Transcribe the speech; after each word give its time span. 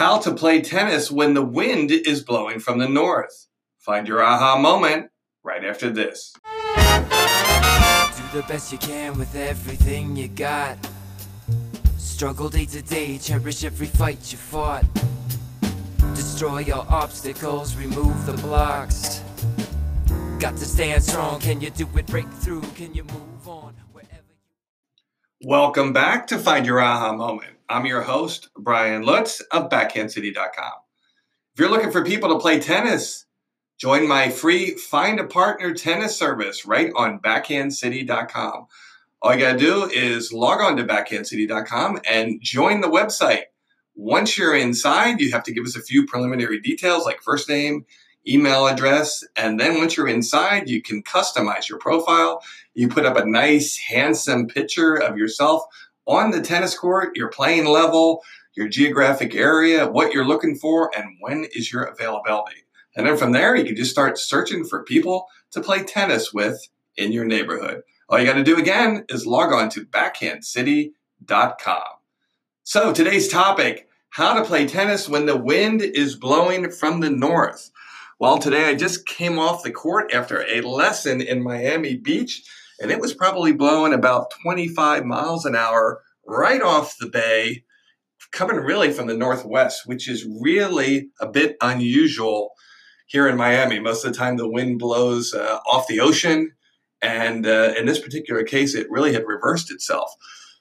How 0.00 0.16
to 0.20 0.32
play 0.32 0.62
tennis 0.62 1.10
when 1.10 1.34
the 1.34 1.44
wind 1.44 1.90
is 1.90 2.24
blowing 2.24 2.58
from 2.58 2.78
the 2.78 2.88
north. 2.88 3.48
Find 3.80 4.08
your 4.08 4.22
aha 4.22 4.56
moment 4.56 5.10
right 5.44 5.62
after 5.62 5.90
this. 5.90 6.32
Do 6.32 6.40
the 8.32 8.42
best 8.48 8.72
you 8.72 8.78
can 8.78 9.18
with 9.18 9.36
everything 9.36 10.16
you 10.16 10.28
got. 10.28 10.78
Struggle 11.98 12.48
day 12.48 12.64
to 12.64 12.80
day, 12.80 13.18
cherish 13.18 13.62
every 13.62 13.88
fight 13.88 14.32
you 14.32 14.38
fought. 14.38 14.86
Destroy 16.14 16.60
your 16.60 16.86
obstacles, 16.88 17.76
remove 17.76 18.24
the 18.24 18.38
blocks. 18.40 19.20
Got 20.38 20.56
to 20.56 20.64
stand 20.64 21.04
strong, 21.04 21.40
can 21.40 21.60
you 21.60 21.68
do 21.68 21.86
it? 21.94 22.06
Break 22.06 22.28
through, 22.40 22.62
can 22.74 22.94
you 22.94 23.04
move 23.04 23.46
on? 23.46 23.74
Welcome 25.42 25.94
back 25.94 26.26
to 26.26 26.38
Find 26.38 26.66
Your 26.66 26.82
Aha 26.82 27.14
Moment. 27.14 27.54
I'm 27.66 27.86
your 27.86 28.02
host, 28.02 28.50
Brian 28.58 29.04
Lutz 29.04 29.40
of 29.40 29.70
BackhandCity.com. 29.70 30.72
If 31.54 31.58
you're 31.58 31.70
looking 31.70 31.90
for 31.90 32.04
people 32.04 32.28
to 32.28 32.38
play 32.38 32.60
tennis, 32.60 33.24
join 33.78 34.06
my 34.06 34.28
free 34.28 34.72
Find 34.74 35.18
a 35.18 35.24
Partner 35.24 35.72
tennis 35.72 36.14
service 36.14 36.66
right 36.66 36.92
on 36.94 37.20
BackhandCity.com. 37.20 38.66
All 39.22 39.32
you 39.32 39.40
got 39.40 39.52
to 39.52 39.58
do 39.58 39.84
is 39.84 40.30
log 40.30 40.60
on 40.60 40.76
to 40.76 40.84
BackhandCity.com 40.84 42.00
and 42.06 42.42
join 42.42 42.82
the 42.82 42.88
website. 42.88 43.44
Once 43.94 44.36
you're 44.36 44.54
inside, 44.54 45.20
you 45.20 45.32
have 45.32 45.44
to 45.44 45.54
give 45.54 45.64
us 45.64 45.74
a 45.74 45.80
few 45.80 46.04
preliminary 46.04 46.60
details 46.60 47.06
like 47.06 47.22
first 47.22 47.48
name, 47.48 47.86
email 48.26 48.66
address, 48.66 49.24
and 49.36 49.58
then 49.58 49.78
once 49.78 49.96
you're 49.96 50.08
inside, 50.08 50.68
you 50.68 50.82
can 50.82 51.02
customize 51.02 51.68
your 51.68 51.78
profile. 51.78 52.42
You 52.74 52.88
put 52.88 53.06
up 53.06 53.16
a 53.16 53.24
nice, 53.24 53.76
handsome 53.76 54.46
picture 54.46 54.94
of 54.94 55.16
yourself 55.16 55.62
on 56.06 56.30
the 56.30 56.40
tennis 56.40 56.78
court, 56.78 57.16
your 57.16 57.28
playing 57.28 57.66
level, 57.66 58.22
your 58.54 58.68
geographic 58.68 59.34
area, 59.34 59.86
what 59.88 60.12
you're 60.12 60.26
looking 60.26 60.56
for, 60.56 60.90
and 60.96 61.16
when 61.20 61.46
is 61.54 61.72
your 61.72 61.84
availability. 61.84 62.64
And 62.96 63.06
then 63.06 63.16
from 63.16 63.32
there, 63.32 63.54
you 63.54 63.64
can 63.64 63.76
just 63.76 63.92
start 63.92 64.18
searching 64.18 64.64
for 64.64 64.84
people 64.84 65.26
to 65.52 65.60
play 65.60 65.82
tennis 65.84 66.32
with 66.32 66.60
in 66.96 67.12
your 67.12 67.24
neighborhood. 67.24 67.82
All 68.08 68.18
you 68.18 68.26
got 68.26 68.34
to 68.34 68.42
do 68.44 68.58
again 68.58 69.04
is 69.08 69.26
log 69.26 69.52
on 69.52 69.68
to 69.70 69.86
backhandcity.com. 69.86 71.82
So 72.64 72.92
today's 72.92 73.28
topic, 73.28 73.88
how 74.10 74.34
to 74.34 74.44
play 74.44 74.66
tennis 74.66 75.08
when 75.08 75.26
the 75.26 75.36
wind 75.36 75.80
is 75.80 76.16
blowing 76.16 76.70
from 76.72 77.00
the 77.00 77.10
north. 77.10 77.70
Well, 78.20 78.36
today 78.36 78.66
I 78.66 78.74
just 78.74 79.06
came 79.06 79.38
off 79.38 79.62
the 79.62 79.70
court 79.70 80.12
after 80.12 80.44
a 80.46 80.60
lesson 80.60 81.22
in 81.22 81.42
Miami 81.42 81.96
Beach, 81.96 82.42
and 82.78 82.90
it 82.90 83.00
was 83.00 83.14
probably 83.14 83.52
blowing 83.54 83.94
about 83.94 84.30
25 84.42 85.06
miles 85.06 85.46
an 85.46 85.56
hour 85.56 86.02
right 86.26 86.60
off 86.60 86.98
the 87.00 87.08
bay, 87.08 87.64
coming 88.30 88.56
really 88.56 88.92
from 88.92 89.06
the 89.06 89.16
northwest, 89.16 89.84
which 89.86 90.06
is 90.06 90.28
really 90.38 91.08
a 91.18 91.26
bit 91.26 91.56
unusual 91.62 92.50
here 93.06 93.26
in 93.26 93.38
Miami. 93.38 93.80
Most 93.80 94.04
of 94.04 94.12
the 94.12 94.18
time, 94.18 94.36
the 94.36 94.46
wind 94.46 94.78
blows 94.78 95.32
uh, 95.32 95.60
off 95.66 95.86
the 95.86 96.00
ocean, 96.00 96.52
and 97.00 97.46
uh, 97.46 97.72
in 97.78 97.86
this 97.86 98.00
particular 98.00 98.44
case, 98.44 98.74
it 98.74 98.90
really 98.90 99.14
had 99.14 99.26
reversed 99.26 99.70
itself. 99.70 100.12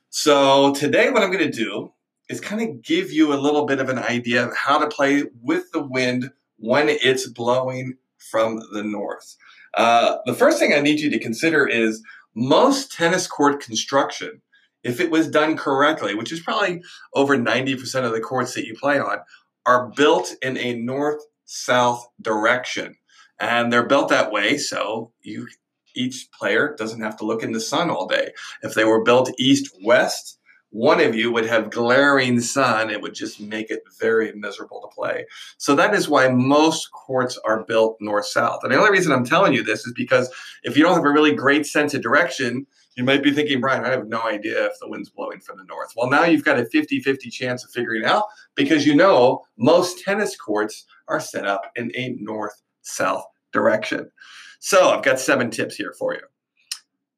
So, 0.09 0.73
today, 0.73 1.09
what 1.09 1.23
I'm 1.23 1.31
going 1.31 1.51
to 1.51 1.65
do 1.65 1.91
is 2.29 2.39
kind 2.39 2.61
of 2.61 2.81
give 2.81 3.11
you 3.11 3.33
a 3.33 3.35
little 3.35 3.65
bit 3.65 3.79
of 3.79 3.89
an 3.89 3.99
idea 3.99 4.47
of 4.47 4.55
how 4.55 4.77
to 4.77 4.87
play 4.87 5.25
with 5.43 5.69
the 5.73 5.83
wind 5.83 6.31
when 6.59 6.89
it's 6.89 7.27
blowing 7.27 7.95
from 8.17 8.61
the 8.73 8.83
north. 8.83 9.35
Uh, 9.73 10.17
the 10.25 10.33
first 10.33 10.59
thing 10.59 10.73
I 10.73 10.79
need 10.79 10.99
you 10.99 11.09
to 11.09 11.19
consider 11.19 11.67
is 11.67 12.03
most 12.35 12.91
tennis 12.91 13.27
court 13.27 13.61
construction, 13.61 14.41
if 14.83 14.99
it 14.99 15.11
was 15.11 15.29
done 15.29 15.57
correctly, 15.57 16.15
which 16.15 16.31
is 16.31 16.39
probably 16.39 16.81
over 17.13 17.37
90% 17.37 18.05
of 18.05 18.11
the 18.11 18.21
courts 18.21 18.53
that 18.53 18.65
you 18.65 18.75
play 18.75 18.99
on, 18.99 19.19
are 19.65 19.91
built 19.95 20.33
in 20.41 20.57
a 20.57 20.75
north 20.75 21.21
south 21.45 22.07
direction. 22.21 22.95
And 23.39 23.71
they're 23.71 23.85
built 23.85 24.09
that 24.09 24.31
way 24.31 24.57
so 24.57 25.11
you 25.21 25.47
each 25.95 26.29
player 26.37 26.75
doesn't 26.77 27.01
have 27.01 27.17
to 27.17 27.25
look 27.25 27.43
in 27.43 27.51
the 27.51 27.59
sun 27.59 27.89
all 27.89 28.07
day. 28.07 28.31
If 28.61 28.73
they 28.73 28.85
were 28.85 29.03
built 29.03 29.31
east 29.37 29.75
west, 29.83 30.38
one 30.71 31.01
of 31.01 31.15
you 31.15 31.31
would 31.31 31.45
have 31.45 31.71
glaring 31.71 32.39
sun. 32.39 32.89
It 32.89 33.01
would 33.01 33.15
just 33.15 33.41
make 33.41 33.71
it 33.71 33.81
very 33.99 34.31
miserable 34.33 34.81
to 34.81 34.95
play. 34.95 35.25
So 35.57 35.75
that 35.75 35.95
is 35.95 36.07
why 36.07 36.29
most 36.29 36.91
courts 36.91 37.39
are 37.45 37.63
built 37.63 37.97
north 37.99 38.27
south. 38.27 38.59
And 38.63 38.71
the 38.71 38.77
only 38.77 38.91
reason 38.91 39.11
I'm 39.11 39.25
telling 39.25 39.53
you 39.53 39.63
this 39.63 39.85
is 39.87 39.93
because 39.93 40.29
if 40.63 40.77
you 40.77 40.83
don't 40.83 40.95
have 40.95 41.05
a 41.05 41.09
really 41.09 41.33
great 41.33 41.65
sense 41.65 41.93
of 41.93 42.01
direction, 42.01 42.67
you 42.95 43.03
might 43.03 43.23
be 43.23 43.31
thinking, 43.31 43.61
Brian, 43.61 43.85
I 43.85 43.89
have 43.89 44.07
no 44.07 44.21
idea 44.21 44.65
if 44.65 44.73
the 44.79 44.89
wind's 44.89 45.09
blowing 45.09 45.39
from 45.39 45.57
the 45.57 45.63
north. 45.63 45.93
Well, 45.95 46.09
now 46.09 46.25
you've 46.25 46.45
got 46.45 46.59
a 46.59 46.65
50 46.65 46.99
50 46.99 47.29
chance 47.29 47.63
of 47.63 47.71
figuring 47.71 48.05
out 48.05 48.25
because 48.55 48.85
you 48.85 48.95
know 48.95 49.43
most 49.57 50.03
tennis 50.03 50.35
courts 50.35 50.85
are 51.07 51.19
set 51.19 51.45
up 51.45 51.71
in 51.75 51.91
a 51.95 52.15
north 52.19 52.61
south 52.81 53.25
direction. 53.51 54.11
So 54.59 54.89
I've 54.89 55.03
got 55.03 55.19
seven 55.19 55.49
tips 55.49 55.75
here 55.75 55.93
for 55.97 56.13
you. 56.13 56.21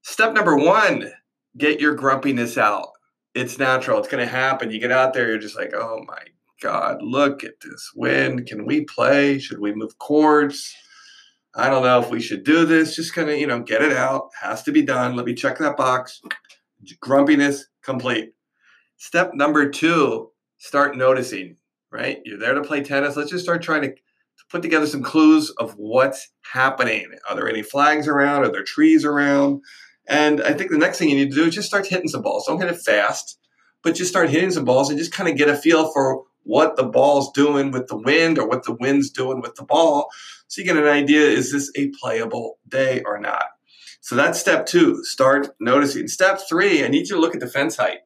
Step 0.03 0.33
number 0.33 0.55
one 0.55 1.11
get 1.57 1.81
your 1.81 1.95
grumpiness 1.95 2.57
out. 2.57 2.87
It's 3.33 3.57
natural, 3.57 3.99
it's 3.99 4.07
going 4.07 4.25
to 4.25 4.31
happen. 4.31 4.71
You 4.71 4.79
get 4.79 4.91
out 4.91 5.13
there, 5.13 5.27
you're 5.29 5.37
just 5.39 5.57
like, 5.57 5.73
oh 5.73 6.03
my 6.07 6.21
God, 6.61 7.01
look 7.01 7.43
at 7.43 7.59
this 7.61 7.91
wind. 7.95 8.45
Can 8.45 8.65
we 8.65 8.85
play? 8.85 9.39
Should 9.39 9.59
we 9.59 9.73
move 9.73 9.97
courts? 9.97 10.75
I 11.55 11.69
don't 11.69 11.83
know 11.83 11.99
if 11.99 12.09
we 12.09 12.21
should 12.21 12.43
do 12.43 12.65
this. 12.65 12.95
Just 12.95 13.13
kind 13.13 13.29
of, 13.29 13.37
you 13.37 13.47
know, 13.47 13.61
get 13.61 13.81
it 13.81 13.91
out. 13.91 14.29
Has 14.39 14.63
to 14.63 14.71
be 14.71 14.81
done. 14.81 15.15
Let 15.15 15.25
me 15.25 15.33
check 15.33 15.57
that 15.57 15.75
box. 15.75 16.21
Grumpiness 16.99 17.65
complete. 17.83 18.33
Step 18.97 19.31
number 19.33 19.69
two 19.69 20.29
start 20.57 20.95
noticing, 20.95 21.57
right? 21.91 22.19
You're 22.23 22.37
there 22.37 22.53
to 22.53 22.61
play 22.61 22.83
tennis. 22.83 23.15
Let's 23.15 23.31
just 23.31 23.43
start 23.43 23.61
trying 23.63 23.81
to 23.81 23.93
put 24.49 24.61
together 24.61 24.85
some 24.85 25.01
clues 25.01 25.49
of 25.57 25.73
what's 25.73 26.29
happening. 26.53 27.11
Are 27.29 27.35
there 27.35 27.49
any 27.49 27.63
flags 27.63 28.07
around? 28.07 28.43
Are 28.43 28.51
there 28.51 28.63
trees 28.63 29.03
around? 29.03 29.61
And 30.11 30.41
I 30.43 30.51
think 30.51 30.71
the 30.71 30.77
next 30.77 30.99
thing 30.99 31.07
you 31.07 31.15
need 31.15 31.31
to 31.31 31.35
do 31.35 31.45
is 31.45 31.55
just 31.55 31.69
start 31.69 31.87
hitting 31.87 32.09
some 32.09 32.21
balls. 32.21 32.45
Don't 32.45 32.59
hit 32.59 32.69
it 32.69 32.81
fast, 32.81 33.39
but 33.81 33.95
just 33.95 34.11
start 34.11 34.29
hitting 34.29 34.51
some 34.51 34.65
balls 34.65 34.89
and 34.89 34.99
just 34.99 35.13
kind 35.13 35.29
of 35.29 35.37
get 35.37 35.47
a 35.47 35.55
feel 35.55 35.89
for 35.93 36.23
what 36.43 36.75
the 36.75 36.83
ball's 36.83 37.31
doing 37.31 37.71
with 37.71 37.87
the 37.87 37.95
wind 37.95 38.37
or 38.37 38.45
what 38.45 38.63
the 38.65 38.73
wind's 38.73 39.09
doing 39.09 39.39
with 39.39 39.55
the 39.55 39.63
ball. 39.63 40.09
So 40.47 40.59
you 40.59 40.67
get 40.67 40.75
an 40.75 40.83
idea 40.83 41.21
is 41.21 41.53
this 41.53 41.71
a 41.77 41.91
playable 42.01 42.59
day 42.67 43.01
or 43.05 43.21
not? 43.21 43.45
So 44.01 44.17
that's 44.17 44.37
step 44.37 44.65
two. 44.65 45.01
Start 45.05 45.47
noticing. 45.61 46.09
Step 46.09 46.41
three, 46.49 46.83
I 46.83 46.89
need 46.89 47.07
you 47.07 47.15
to 47.15 47.21
look 47.21 47.33
at 47.33 47.39
the 47.39 47.47
fence 47.47 47.77
height. 47.77 47.99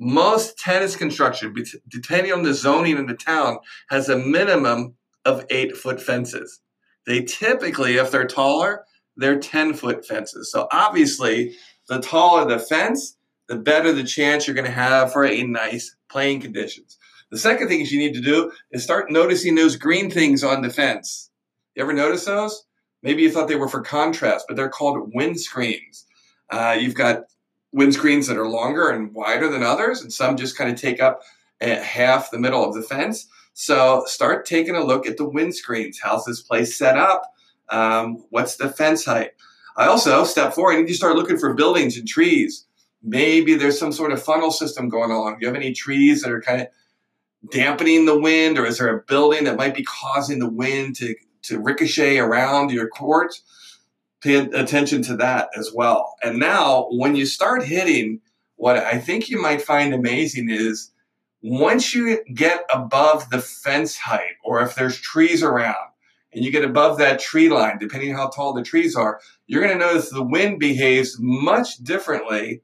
Most 0.00 0.58
tennis 0.58 0.96
construction, 0.96 1.54
depending 1.88 2.32
on 2.32 2.42
the 2.42 2.54
zoning 2.54 2.98
in 2.98 3.06
the 3.06 3.14
town, 3.14 3.58
has 3.90 4.08
a 4.08 4.18
minimum 4.18 4.96
of 5.24 5.46
eight 5.48 5.76
foot 5.76 6.00
fences. 6.00 6.60
They 7.06 7.22
typically, 7.22 7.98
if 7.98 8.10
they're 8.10 8.26
taller, 8.26 8.84
they're 9.20 9.38
10 9.38 9.74
foot 9.74 10.06
fences. 10.06 10.50
So 10.50 10.66
obviously, 10.72 11.54
the 11.88 12.00
taller 12.00 12.46
the 12.46 12.58
fence, 12.58 13.16
the 13.48 13.56
better 13.56 13.92
the 13.92 14.04
chance 14.04 14.46
you're 14.46 14.54
going 14.54 14.66
to 14.66 14.70
have 14.70 15.12
for 15.12 15.24
a 15.24 15.42
nice 15.42 15.94
playing 16.10 16.40
conditions. 16.40 16.98
The 17.30 17.38
second 17.38 17.68
thing 17.68 17.84
you 17.84 17.98
need 17.98 18.14
to 18.14 18.20
do 18.20 18.50
is 18.72 18.82
start 18.82 19.10
noticing 19.10 19.54
those 19.54 19.76
green 19.76 20.10
things 20.10 20.42
on 20.42 20.62
the 20.62 20.70
fence. 20.70 21.30
You 21.74 21.82
ever 21.82 21.92
notice 21.92 22.24
those? 22.24 22.64
Maybe 23.02 23.22
you 23.22 23.30
thought 23.30 23.48
they 23.48 23.56
were 23.56 23.68
for 23.68 23.82
contrast, 23.82 24.46
but 24.48 24.56
they're 24.56 24.68
called 24.68 25.12
windscreens. 25.14 26.04
Uh, 26.50 26.76
you've 26.78 26.94
got 26.94 27.24
windscreens 27.74 28.26
that 28.26 28.36
are 28.36 28.48
longer 28.48 28.90
and 28.90 29.14
wider 29.14 29.48
than 29.48 29.62
others, 29.62 30.02
and 30.02 30.12
some 30.12 30.36
just 30.36 30.58
kind 30.58 30.70
of 30.70 30.80
take 30.80 31.00
up 31.00 31.22
eh, 31.60 31.80
half 31.80 32.30
the 32.30 32.38
middle 32.38 32.64
of 32.64 32.74
the 32.74 32.82
fence. 32.82 33.28
So 33.52 34.04
start 34.06 34.44
taking 34.44 34.74
a 34.74 34.84
look 34.84 35.06
at 35.06 35.16
the 35.16 35.28
windscreens. 35.28 35.96
How's 36.02 36.24
this 36.24 36.42
place 36.42 36.76
set 36.76 36.96
up? 36.96 37.22
Um, 37.70 38.24
what's 38.30 38.56
the 38.56 38.68
fence 38.68 39.04
height? 39.04 39.32
I 39.76 39.86
also, 39.86 40.24
step 40.24 40.52
four, 40.52 40.72
I 40.72 40.76
need 40.76 40.88
to 40.88 40.94
start 40.94 41.16
looking 41.16 41.38
for 41.38 41.54
buildings 41.54 41.96
and 41.96 42.06
trees. 42.06 42.66
Maybe 43.02 43.54
there's 43.54 43.78
some 43.78 43.92
sort 43.92 44.12
of 44.12 44.22
funnel 44.22 44.50
system 44.50 44.88
going 44.88 45.10
along. 45.10 45.34
Do 45.34 45.38
you 45.40 45.46
have 45.46 45.56
any 45.56 45.72
trees 45.72 46.22
that 46.22 46.32
are 46.32 46.42
kind 46.42 46.62
of 46.62 46.68
dampening 47.50 48.04
the 48.04 48.18
wind, 48.18 48.58
or 48.58 48.66
is 48.66 48.78
there 48.78 48.94
a 48.94 49.02
building 49.02 49.44
that 49.44 49.56
might 49.56 49.74
be 49.74 49.84
causing 49.84 50.38
the 50.38 50.50
wind 50.50 50.96
to, 50.96 51.14
to 51.44 51.60
ricochet 51.60 52.18
around 52.18 52.70
your 52.70 52.88
court? 52.88 53.34
Pay 54.20 54.34
attention 54.34 55.02
to 55.04 55.16
that 55.16 55.48
as 55.56 55.72
well. 55.72 56.14
And 56.22 56.38
now, 56.38 56.88
when 56.90 57.16
you 57.16 57.24
start 57.24 57.64
hitting, 57.64 58.20
what 58.56 58.76
I 58.76 58.98
think 58.98 59.30
you 59.30 59.40
might 59.40 59.62
find 59.62 59.94
amazing 59.94 60.50
is 60.50 60.92
once 61.42 61.94
you 61.94 62.22
get 62.34 62.64
above 62.74 63.30
the 63.30 63.40
fence 63.40 63.96
height, 63.96 64.36
or 64.44 64.60
if 64.60 64.74
there's 64.74 65.00
trees 65.00 65.42
around, 65.42 65.89
and 66.32 66.44
you 66.44 66.52
get 66.52 66.64
above 66.64 66.98
that 66.98 67.20
tree 67.20 67.48
line, 67.48 67.78
depending 67.78 68.14
how 68.14 68.28
tall 68.28 68.52
the 68.52 68.62
trees 68.62 68.94
are, 68.94 69.20
you're 69.46 69.62
going 69.62 69.76
to 69.76 69.84
notice 69.84 70.10
the 70.10 70.22
wind 70.22 70.60
behaves 70.60 71.16
much 71.18 71.78
differently 71.78 72.62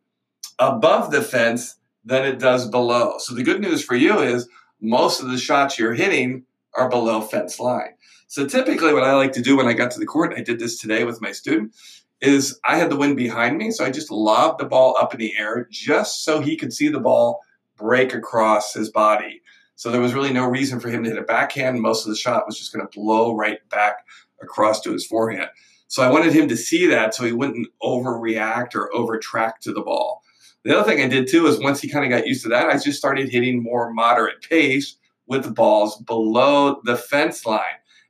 above 0.58 1.10
the 1.10 1.22
fence 1.22 1.76
than 2.04 2.24
it 2.24 2.38
does 2.38 2.68
below. 2.68 3.14
So 3.18 3.34
the 3.34 3.42
good 3.42 3.60
news 3.60 3.84
for 3.84 3.96
you 3.96 4.20
is 4.20 4.48
most 4.80 5.20
of 5.20 5.30
the 5.30 5.38
shots 5.38 5.78
you're 5.78 5.94
hitting 5.94 6.44
are 6.74 6.88
below 6.88 7.20
fence 7.20 7.58
line. 7.58 7.94
So 8.28 8.46
typically 8.46 8.92
what 8.92 9.04
I 9.04 9.14
like 9.14 9.32
to 9.32 9.42
do 9.42 9.56
when 9.56 9.66
I 9.66 9.72
got 9.72 9.90
to 9.92 10.00
the 10.00 10.06
court, 10.06 10.34
I 10.36 10.42
did 10.42 10.58
this 10.58 10.78
today 10.78 11.04
with 11.04 11.20
my 11.20 11.32
student, 11.32 11.74
is 12.20 12.58
I 12.64 12.76
had 12.76 12.90
the 12.90 12.96
wind 12.96 13.16
behind 13.16 13.58
me, 13.58 13.70
so 13.70 13.84
I 13.84 13.90
just 13.90 14.10
lobbed 14.10 14.60
the 14.60 14.64
ball 14.64 14.96
up 15.00 15.12
in 15.12 15.20
the 15.20 15.34
air 15.36 15.68
just 15.70 16.24
so 16.24 16.40
he 16.40 16.56
could 16.56 16.72
see 16.72 16.88
the 16.88 17.00
ball 17.00 17.40
break 17.76 18.14
across 18.14 18.72
his 18.72 18.90
body. 18.90 19.42
So 19.76 19.90
there 19.90 20.00
was 20.00 20.14
really 20.14 20.32
no 20.32 20.46
reason 20.46 20.80
for 20.80 20.88
him 20.88 21.04
to 21.04 21.10
hit 21.10 21.18
a 21.18 21.22
backhand. 21.22 21.80
Most 21.80 22.04
of 22.04 22.10
the 22.10 22.16
shot 22.16 22.46
was 22.46 22.58
just 22.58 22.72
going 22.72 22.86
to 22.86 22.98
blow 22.98 23.36
right 23.36 23.58
back 23.68 24.04
across 24.42 24.80
to 24.80 24.92
his 24.92 25.06
forehand. 25.06 25.50
So 25.88 26.02
I 26.02 26.10
wanted 26.10 26.32
him 26.32 26.48
to 26.48 26.56
see 26.56 26.86
that 26.86 27.14
so 27.14 27.24
he 27.24 27.32
wouldn't 27.32 27.68
overreact 27.82 28.74
or 28.74 28.90
overtrack 28.94 29.58
to 29.60 29.72
the 29.72 29.82
ball. 29.82 30.22
The 30.64 30.76
other 30.76 30.90
thing 30.90 31.00
I 31.00 31.08
did 31.08 31.28
too 31.28 31.46
is 31.46 31.60
once 31.60 31.80
he 31.80 31.88
kind 31.88 32.04
of 32.04 32.10
got 32.10 32.26
used 32.26 32.42
to 32.42 32.48
that, 32.48 32.68
I 32.68 32.72
just 32.72 32.98
started 32.98 33.28
hitting 33.28 33.62
more 33.62 33.92
moderate 33.92 34.42
pace 34.42 34.96
with 35.26 35.44
the 35.44 35.50
balls 35.50 36.00
below 36.02 36.80
the 36.84 36.96
fence 36.96 37.46
line. 37.46 37.60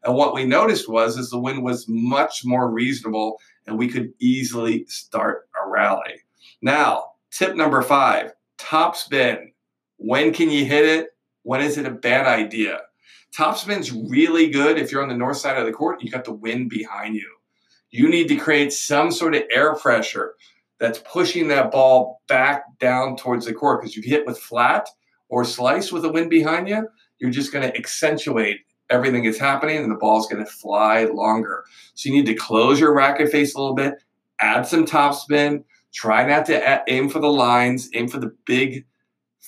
And 0.05 0.15
what 0.15 0.35
we 0.35 0.45
noticed 0.45 0.89
was 0.89 1.19
is 1.19 1.31
the 1.31 1.39
wind 1.39 1.65
was 1.65 1.87
much 1.89 2.45
more 2.45 2.71
reasonable 2.71 3.39
and 3.67 3.77
we 3.77 3.89
could 3.89 4.13
easily 4.21 4.87
start 4.87 5.49
a 5.61 5.69
rally. 5.69 6.23
Now, 6.63 7.13
tip 7.31 7.57
number 7.57 7.83
five, 7.83 8.33
top 8.57 8.97
spin. 8.97 9.53
When 9.99 10.33
can 10.33 10.49
you 10.51 10.65
hit 10.65 10.85
it? 10.85 11.09
When 11.47 11.61
is 11.61 11.79
it 11.79 11.87
a 11.87 11.93
bad 11.93 12.27
idea? 12.27 12.81
Top 13.33 13.57
spin's 13.57 13.93
really 13.93 14.51
good 14.51 14.81
if 14.81 14.91
you're 14.91 15.05
on 15.05 15.09
the 15.09 15.15
north 15.15 15.37
side 15.37 15.57
of 15.57 15.65
the 15.65 15.73
court 15.73 16.01
and 16.01 16.05
you 16.05 16.11
got 16.11 16.25
the 16.25 16.33
wind 16.33 16.71
behind 16.71 17.15
you. 17.15 17.37
You 17.91 18.09
need 18.09 18.27
to 18.31 18.37
create 18.37 18.73
some 18.73 19.13
sort 19.13 19.37
of 19.37 19.45
air 19.53 19.77
pressure 19.77 20.35
that's 20.81 20.99
pushing 21.07 21.47
that 21.47 21.71
ball 21.71 22.21
back 22.27 22.65
down 22.81 23.15
towards 23.17 23.47
the 23.47 23.55
court 23.55 23.81
because 23.81 23.97
if 23.97 24.05
you 24.05 24.11
hit 24.11 24.27
with 24.27 24.41
flat 24.41 24.89
or 25.29 25.45
slice 25.45 25.93
with 25.93 26.03
the 26.03 26.11
wind 26.11 26.31
behind 26.31 26.69
you, 26.69 26.89
you're 27.21 27.31
just 27.31 27.53
going 27.53 27.63
to 27.63 27.79
accentuate 27.79 28.63
everything 28.91 29.23
that's 29.23 29.39
happening 29.39 29.77
and 29.77 29.93
the 29.93 29.99
ball's 30.01 30.27
going 30.27 30.45
to 30.45 30.51
fly 30.51 31.05
longer. 31.05 31.63
So 31.95 32.09
you 32.09 32.17
need 32.17 32.27
to 32.27 32.35
close 32.35 32.81
your 32.81 32.93
racket 32.93 33.31
face 33.31 33.55
a 33.55 33.61
little 33.61 33.77
bit, 33.77 34.03
add 34.41 34.67
some 34.67 34.85
topspin, 34.85 35.63
try 35.95 36.27
not 36.27 36.45
to 36.47 36.83
aim 36.89 37.09
for 37.09 37.21
the 37.21 37.31
lines, 37.31 37.89
aim 37.95 38.09
for 38.09 38.19
the 38.19 38.35
big 38.47 38.85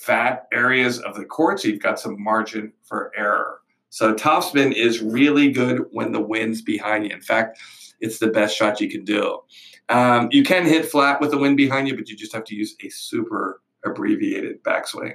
fat 0.00 0.46
areas 0.52 0.98
of 1.00 1.16
the 1.16 1.24
court 1.24 1.60
so 1.60 1.68
you've 1.68 1.82
got 1.82 1.98
some 1.98 2.22
margin 2.22 2.72
for 2.84 3.12
error. 3.16 3.60
So 3.90 4.14
topspin 4.14 4.72
is 4.72 5.00
really 5.00 5.50
good 5.50 5.84
when 5.92 6.12
the 6.12 6.20
wind's 6.20 6.62
behind 6.62 7.06
you. 7.06 7.14
In 7.14 7.20
fact, 7.20 7.58
it's 8.00 8.18
the 8.18 8.28
best 8.28 8.56
shot 8.56 8.80
you 8.80 8.88
can 8.88 9.04
do. 9.04 9.40
Um, 9.88 10.28
you 10.30 10.42
can 10.42 10.66
hit 10.66 10.86
flat 10.86 11.20
with 11.20 11.30
the 11.30 11.38
wind 11.38 11.56
behind 11.56 11.88
you, 11.88 11.96
but 11.96 12.08
you 12.08 12.16
just 12.16 12.34
have 12.34 12.44
to 12.44 12.54
use 12.54 12.76
a 12.84 12.90
super 12.90 13.62
abbreviated 13.84 14.62
backswing. 14.62 15.14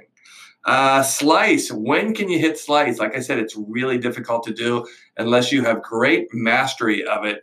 Uh, 0.64 1.02
slice. 1.02 1.70
When 1.70 2.14
can 2.14 2.28
you 2.28 2.38
hit 2.38 2.58
slice? 2.58 2.98
Like 2.98 3.14
I 3.14 3.20
said, 3.20 3.38
it's 3.38 3.56
really 3.56 3.98
difficult 3.98 4.44
to 4.44 4.52
do 4.52 4.86
unless 5.16 5.52
you 5.52 5.62
have 5.62 5.82
great 5.82 6.26
mastery 6.32 7.06
of 7.06 7.24
it. 7.24 7.42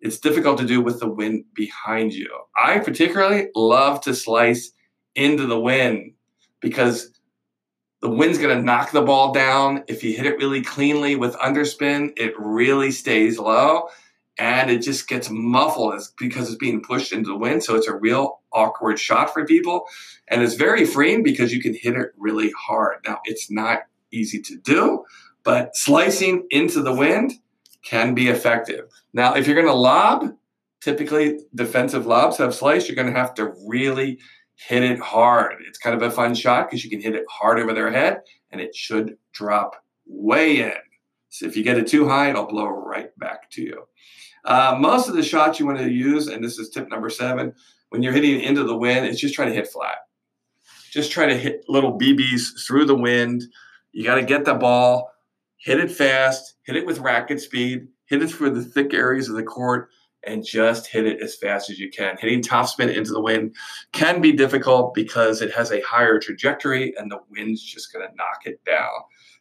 It's 0.00 0.18
difficult 0.18 0.58
to 0.58 0.66
do 0.66 0.80
with 0.80 1.00
the 1.00 1.08
wind 1.08 1.44
behind 1.54 2.12
you. 2.12 2.28
I 2.62 2.80
particularly 2.80 3.48
love 3.54 4.00
to 4.02 4.14
slice 4.14 4.72
into 5.14 5.46
the 5.46 5.58
wind 5.58 6.12
because 6.60 7.10
the 8.00 8.10
wind's 8.10 8.38
going 8.38 8.56
to 8.56 8.62
knock 8.62 8.92
the 8.92 9.02
ball 9.02 9.32
down. 9.32 9.84
If 9.88 10.04
you 10.04 10.16
hit 10.16 10.26
it 10.26 10.38
really 10.38 10.62
cleanly 10.62 11.16
with 11.16 11.34
underspin, 11.36 12.12
it 12.16 12.34
really 12.38 12.90
stays 12.90 13.38
low 13.38 13.88
and 14.38 14.70
it 14.70 14.82
just 14.82 15.08
gets 15.08 15.30
muffled 15.30 16.00
because 16.18 16.48
it's 16.48 16.58
being 16.58 16.82
pushed 16.82 17.12
into 17.12 17.30
the 17.30 17.36
wind. 17.36 17.64
So 17.64 17.74
it's 17.74 17.88
a 17.88 17.96
real 17.96 18.40
awkward 18.52 18.98
shot 18.98 19.32
for 19.32 19.46
people. 19.46 19.86
And 20.28 20.42
it's 20.42 20.54
very 20.54 20.84
freeing 20.84 21.22
because 21.22 21.52
you 21.52 21.60
can 21.60 21.74
hit 21.74 21.96
it 21.96 22.12
really 22.18 22.52
hard. 22.58 22.98
Now, 23.06 23.20
it's 23.24 23.50
not 23.50 23.80
easy 24.12 24.40
to 24.42 24.56
do, 24.58 25.04
but 25.42 25.74
slicing 25.74 26.46
into 26.50 26.82
the 26.82 26.92
wind 26.92 27.32
can 27.82 28.14
be 28.14 28.28
effective. 28.28 28.90
Now, 29.12 29.34
if 29.34 29.46
you're 29.46 29.54
going 29.54 29.68
to 29.68 29.72
lob, 29.72 30.34
typically 30.80 31.40
defensive 31.54 32.06
lobs 32.06 32.36
have 32.36 32.54
slice, 32.54 32.88
you're 32.88 32.96
going 32.96 33.12
to 33.12 33.18
have 33.18 33.34
to 33.34 33.54
really 33.66 34.18
hit 34.56 34.82
it 34.82 34.98
hard. 34.98 35.56
It's 35.66 35.78
kind 35.78 35.94
of 35.94 36.02
a 36.02 36.10
fun 36.10 36.34
shot 36.34 36.68
because 36.68 36.82
you 36.84 36.90
can 36.90 37.00
hit 37.00 37.14
it 37.14 37.24
hard 37.30 37.58
over 37.58 37.72
their 37.72 37.90
head 37.90 38.22
and 38.50 38.60
it 38.60 38.74
should 38.74 39.16
drop 39.32 39.84
way 40.06 40.62
in. 40.62 40.72
So 41.28 41.46
if 41.46 41.56
you 41.56 41.62
get 41.62 41.78
it 41.78 41.86
too 41.86 42.08
high, 42.08 42.30
it'll 42.30 42.46
blow 42.46 42.66
right 42.66 43.16
back 43.18 43.50
to 43.52 43.62
you. 43.62 43.86
Uh, 44.44 44.76
most 44.78 45.08
of 45.08 45.14
the 45.14 45.22
shots 45.22 45.60
you 45.60 45.66
want 45.66 45.78
to 45.78 45.90
use, 45.90 46.28
and 46.28 46.42
this 46.42 46.58
is 46.58 46.70
tip 46.70 46.88
number 46.88 47.10
seven, 47.10 47.52
when 47.90 48.02
you're 48.02 48.12
hitting 48.12 48.40
into 48.40 48.64
the 48.64 48.76
wind, 48.76 49.04
it's 49.04 49.20
just 49.20 49.34
try 49.34 49.44
to 49.44 49.52
hit 49.52 49.68
flat. 49.68 49.98
Just 50.90 51.10
try 51.10 51.26
to 51.26 51.36
hit 51.36 51.64
little 51.68 51.98
BBs 51.98 52.66
through 52.66 52.86
the 52.86 52.94
wind. 52.94 53.44
You 53.92 54.04
got 54.04 54.14
to 54.14 54.22
get 54.22 54.44
the 54.44 54.54
ball, 54.54 55.10
hit 55.58 55.80
it 55.80 55.90
fast, 55.90 56.54
hit 56.62 56.76
it 56.76 56.86
with 56.86 57.00
racket 57.00 57.40
speed, 57.40 57.88
hit 58.06 58.22
it 58.22 58.28
through 58.28 58.50
the 58.50 58.64
thick 58.64 58.94
areas 58.94 59.28
of 59.28 59.36
the 59.36 59.42
court, 59.42 59.90
and 60.26 60.44
just 60.44 60.86
hit 60.86 61.06
it 61.06 61.22
as 61.22 61.36
fast 61.36 61.70
as 61.70 61.78
you 61.78 61.90
can. 61.90 62.16
Hitting 62.18 62.42
topspin 62.42 62.94
into 62.94 63.12
the 63.12 63.20
wind 63.20 63.54
can 63.92 64.20
be 64.20 64.32
difficult 64.32 64.94
because 64.94 65.40
it 65.40 65.52
has 65.52 65.70
a 65.70 65.80
higher 65.82 66.18
trajectory 66.18 66.94
and 66.96 67.10
the 67.10 67.20
wind's 67.30 67.62
just 67.62 67.92
going 67.92 68.06
to 68.06 68.14
knock 68.16 68.44
it 68.44 68.62
down. 68.64 68.90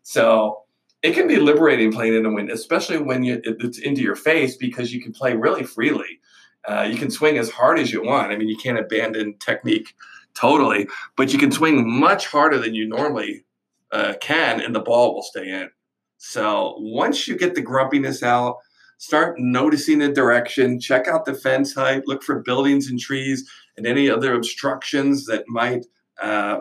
So 0.04 0.64
it 1.02 1.14
can 1.14 1.28
be 1.28 1.38
liberating 1.38 1.92
playing 1.92 2.16
in 2.16 2.24
the 2.24 2.32
wind, 2.32 2.50
especially 2.50 2.98
when 2.98 3.24
you, 3.24 3.42
it's 3.44 3.80
into 3.80 4.02
your 4.02 4.16
face 4.16 4.56
because 4.56 4.94
you 4.94 5.02
can 5.02 5.12
play 5.12 5.36
really 5.36 5.64
freely. 5.64 6.20
Uh, 6.68 6.88
you 6.90 6.98
can 6.98 7.12
swing 7.12 7.38
as 7.38 7.50
hard 7.50 7.80
as 7.80 7.92
you 7.92 8.04
want. 8.04 8.32
I 8.32 8.38
mean, 8.38 8.48
you 8.48 8.58
can't 8.58 8.80
abandon 8.80 9.36
technique 9.40 9.94
totally, 10.34 10.88
but 11.16 11.32
you 11.32 11.40
can 11.40 11.52
swing 11.52 11.90
much 11.90 12.28
harder 12.28 12.58
than 12.58 12.74
you 12.74 12.88
normally 12.88 13.46
uh, 13.92 14.14
can, 14.20 14.62
and 14.62 14.76
the 14.76 14.80
ball 14.80 15.14
will 15.14 15.24
stay 15.24 15.50
in. 15.50 15.70
So 16.18 16.76
once 16.80 17.28
you 17.28 17.38
get 17.38 17.56
the 17.56 17.62
grumpiness 17.62 18.24
out, 18.24 18.58
start 18.98 19.36
noticing 19.38 20.00
the 20.00 20.10
direction, 20.10 20.80
check 20.80 21.08
out 21.08 21.26
the 21.26 21.34
fence 21.34 21.74
height, 21.74 22.08
look 22.08 22.24
for 22.24 22.42
buildings 22.42 22.90
and 22.90 23.00
trees 23.00 23.50
and 23.78 23.86
any 23.86 24.10
other 24.10 24.34
obstructions 24.34 25.26
that 25.26 25.48
might 25.48 25.86
uh, 26.22 26.60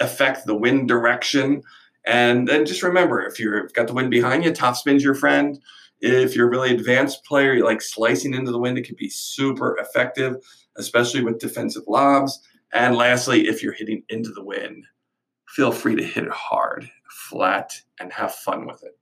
affect 0.00 0.46
the 0.46 0.56
wind 0.56 0.88
direction. 0.88 1.62
And 2.04 2.46
then 2.46 2.66
just 2.66 2.82
remember, 2.82 3.24
if 3.24 3.38
you've 3.38 3.72
got 3.72 3.86
the 3.86 3.94
wind 3.94 4.10
behind 4.10 4.44
you, 4.44 4.52
top 4.52 4.76
spin's 4.76 5.02
your 5.02 5.14
friend. 5.14 5.58
If 6.00 6.36
you're 6.36 6.46
a 6.46 6.50
really 6.50 6.72
advanced 6.72 7.24
player, 7.24 7.54
you 7.54 7.64
like 7.64 7.82
slicing 7.82 8.34
into 8.34 8.52
the 8.52 8.58
wind, 8.58 8.78
it 8.78 8.86
can 8.86 8.96
be 8.96 9.08
super 9.08 9.76
effective, 9.78 10.36
especially 10.76 11.24
with 11.24 11.38
defensive 11.38 11.84
lobs. 11.88 12.40
And 12.72 12.96
lastly, 12.96 13.48
if 13.48 13.62
you're 13.62 13.72
hitting 13.72 14.02
into 14.08 14.30
the 14.30 14.44
wind, 14.44 14.84
feel 15.48 15.72
free 15.72 15.96
to 15.96 16.04
hit 16.04 16.24
it 16.24 16.30
hard, 16.30 16.90
flat, 17.08 17.80
and 17.98 18.12
have 18.12 18.34
fun 18.34 18.66
with 18.66 18.82
it. 18.84 18.98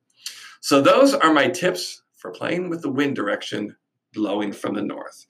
So 0.60 0.80
those 0.80 1.12
are 1.12 1.32
my 1.32 1.48
tips 1.48 2.03
for 2.24 2.30
playing 2.30 2.70
with 2.70 2.80
the 2.80 2.90
wind 2.90 3.14
direction 3.14 3.76
blowing 4.14 4.50
from 4.50 4.72
the 4.72 4.80
north. 4.80 5.26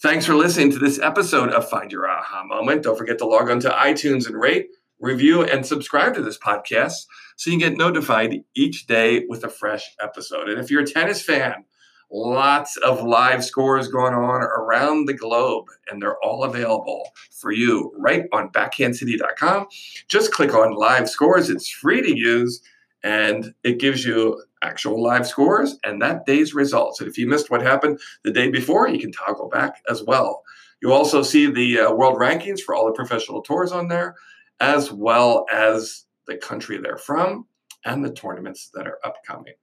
Thanks 0.00 0.24
for 0.24 0.36
listening 0.36 0.70
to 0.70 0.78
this 0.78 1.00
episode 1.00 1.50
of 1.50 1.68
Find 1.68 1.90
Your 1.90 2.08
Aha 2.08 2.44
Moment. 2.46 2.84
Don't 2.84 2.96
forget 2.96 3.18
to 3.18 3.26
log 3.26 3.50
on 3.50 3.58
to 3.58 3.70
iTunes 3.70 4.28
and 4.28 4.40
rate 4.40 4.68
review, 5.00 5.42
and 5.42 5.66
subscribe 5.66 6.14
to 6.14 6.22
this 6.22 6.38
podcast 6.38 7.06
so 7.36 7.50
you 7.50 7.58
get 7.58 7.76
notified 7.76 8.44
each 8.54 8.86
day 8.86 9.24
with 9.28 9.42
a 9.42 9.48
fresh 9.48 9.90
episode. 10.00 10.48
And 10.48 10.60
if 10.60 10.70
you're 10.70 10.82
a 10.82 10.86
tennis 10.86 11.20
fan, 11.22 11.64
lots 12.08 12.76
of 12.76 13.02
live 13.02 13.44
scores 13.44 13.88
going 13.88 14.14
on 14.14 14.42
around 14.42 15.06
the 15.06 15.14
globe, 15.14 15.66
and 15.90 16.00
they're 16.00 16.22
all 16.24 16.44
available 16.44 17.10
for 17.32 17.50
you 17.50 17.92
right 17.98 18.26
on 18.32 18.50
backhandcity.com. 18.50 19.66
Just 20.06 20.32
click 20.32 20.54
on 20.54 20.76
live 20.76 21.10
scores, 21.10 21.50
it's 21.50 21.68
free 21.68 22.00
to 22.00 22.16
use, 22.16 22.62
and 23.02 23.54
it 23.64 23.80
gives 23.80 24.04
you 24.04 24.40
actual 24.62 25.02
live 25.02 25.26
scores 25.26 25.78
and 25.84 26.00
that 26.02 26.26
day's 26.26 26.54
results. 26.54 27.00
And 27.00 27.08
if 27.08 27.18
you 27.18 27.26
missed 27.26 27.50
what 27.50 27.62
happened 27.62 28.00
the 28.24 28.32
day 28.32 28.50
before, 28.50 28.88
you 28.88 28.98
can 28.98 29.12
toggle 29.12 29.48
back 29.48 29.82
as 29.88 30.02
well. 30.02 30.42
You 30.80 30.92
also 30.92 31.22
see 31.22 31.50
the 31.50 31.80
uh, 31.80 31.92
world 31.92 32.18
rankings 32.18 32.60
for 32.60 32.74
all 32.74 32.86
the 32.86 32.92
professional 32.92 33.42
tours 33.42 33.72
on 33.72 33.88
there 33.88 34.14
as 34.60 34.92
well 34.92 35.46
as 35.52 36.04
the 36.26 36.36
country 36.36 36.78
they're 36.78 36.98
from 36.98 37.46
and 37.84 38.04
the 38.04 38.12
tournaments 38.12 38.70
that 38.74 38.86
are 38.86 38.98
upcoming. 39.04 39.54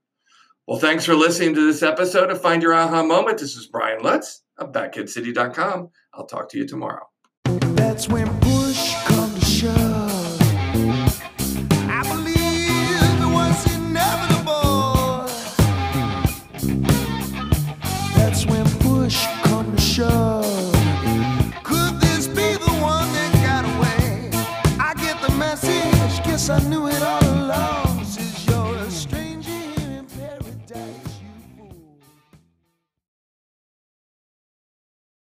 Well, 0.67 0.79
thanks 0.79 1.05
for 1.05 1.13
listening 1.13 1.53
to 1.55 1.67
this 1.67 1.83
episode 1.83 2.31
of 2.31 2.41
Find 2.41 2.63
Your 2.63 2.73
Aha 2.73 3.03
Moment. 3.03 3.37
This 3.37 3.55
is 3.55 3.67
Brian 3.67 4.01
Lutz 4.01 4.41
of 4.57 4.71
BackhandCity.com. 4.71 5.89
I'll 6.13 6.25
talk 6.25 6.49
to 6.49 6.57
you 6.57 6.65
tomorrow. 6.65 7.07
That's 7.75 8.07
when 8.07 8.27
push 8.39 9.14